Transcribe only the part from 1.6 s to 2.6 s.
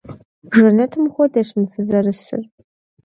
фызэрысыр.